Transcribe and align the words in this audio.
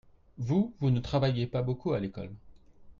Vous, 0.39 0.73
vous 0.79 0.89
ne 0.89 0.99
travailliez 0.99 1.45
pas 1.45 1.61
beaucoup 1.61 1.93
à 1.93 1.99
l'école. 1.99 2.31